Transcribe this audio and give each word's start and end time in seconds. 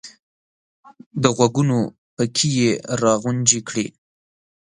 د 1.21 1.23
غوږونو 1.35 1.79
پکې 2.15 2.47
یې 2.57 2.71
را 3.01 3.13
غونجې 3.21 3.59
کړې! 3.67 3.85